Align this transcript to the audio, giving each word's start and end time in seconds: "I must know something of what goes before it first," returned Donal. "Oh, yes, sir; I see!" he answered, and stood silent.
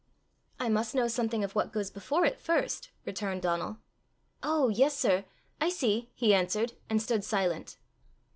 "I 0.59 0.67
must 0.67 0.95
know 0.95 1.07
something 1.07 1.43
of 1.43 1.53
what 1.53 1.71
goes 1.71 1.91
before 1.91 2.25
it 2.25 2.39
first," 2.39 2.89
returned 3.05 3.43
Donal. 3.43 3.77
"Oh, 4.41 4.69
yes, 4.69 4.97
sir; 4.97 5.25
I 5.59 5.69
see!" 5.69 6.09
he 6.15 6.33
answered, 6.33 6.73
and 6.89 6.99
stood 6.99 7.23
silent. 7.23 7.77